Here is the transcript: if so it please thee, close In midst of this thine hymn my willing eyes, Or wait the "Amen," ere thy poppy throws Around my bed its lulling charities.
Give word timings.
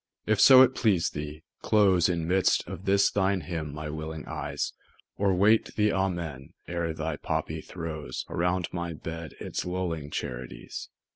if 0.25 0.41
so 0.41 0.63
it 0.63 0.73
please 0.73 1.11
thee, 1.11 1.43
close 1.61 2.09
In 2.09 2.27
midst 2.27 2.67
of 2.67 2.85
this 2.85 3.11
thine 3.11 3.41
hymn 3.41 3.71
my 3.71 3.87
willing 3.87 4.25
eyes, 4.25 4.73
Or 5.15 5.35
wait 5.35 5.75
the 5.75 5.93
"Amen," 5.93 6.53
ere 6.67 6.91
thy 6.91 7.17
poppy 7.17 7.61
throws 7.61 8.25
Around 8.27 8.69
my 8.71 8.93
bed 8.93 9.33
its 9.39 9.63
lulling 9.63 10.09
charities. 10.09 10.89